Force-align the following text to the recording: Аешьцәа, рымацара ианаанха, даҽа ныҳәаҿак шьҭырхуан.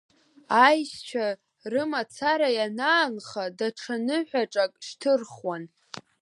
Аешьцәа, 0.63 1.25
рымацара 1.71 2.49
ианаанха, 2.57 3.43
даҽа 3.57 3.95
ныҳәаҿак 4.05 4.71
шьҭырхуан. 4.85 5.63